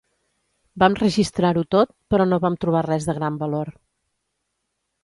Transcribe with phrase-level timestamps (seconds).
[0.83, 3.75] Vam registrar-ho tot, però no vam trobar res de gran valor